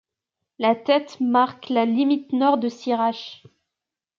La 0.57 0.73
Têt 0.73 1.17
marque 1.19 1.69
la 1.69 1.85
limite 1.85 2.33
nord 2.33 2.57
de 2.57 2.69
Sirach. 2.69 3.43